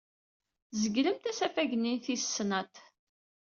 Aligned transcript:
Tzeglemt 0.71 1.25
asafag-nni 1.31 1.93
n 1.97 2.01
tis 2.03 2.23
snat. 2.35 2.75